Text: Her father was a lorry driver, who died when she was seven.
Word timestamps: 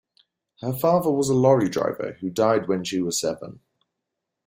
Her 0.61 0.73
father 0.73 1.11
was 1.11 1.29
a 1.29 1.35
lorry 1.35 1.69
driver, 1.69 2.17
who 2.21 2.31
died 2.31 2.67
when 2.67 2.83
she 2.83 2.99
was 3.03 3.19
seven. 3.21 3.59